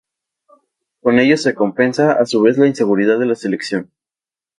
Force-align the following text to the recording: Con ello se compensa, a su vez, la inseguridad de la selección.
Con 1.03 1.19
ello 1.19 1.37
se 1.37 1.53
compensa, 1.53 2.13
a 2.13 2.25
su 2.25 2.41
vez, 2.41 2.57
la 2.57 2.65
inseguridad 2.65 3.19
de 3.19 3.27
la 3.27 3.35
selección. 3.35 3.91